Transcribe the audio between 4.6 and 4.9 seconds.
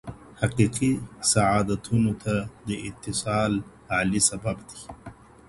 دی.